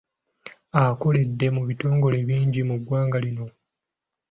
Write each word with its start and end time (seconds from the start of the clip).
Akoledde 0.83 1.47
mu 1.55 1.61
bitongole 1.69 2.17
bingi 2.29 2.61
mu 2.69 2.75
ggwanga 2.79 3.17
lino. 3.23 3.45